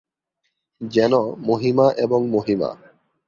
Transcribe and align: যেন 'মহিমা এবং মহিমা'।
যেন 0.81 1.13
'মহিমা 1.39 1.87
এবং 1.97 2.19
মহিমা'। 2.29 2.75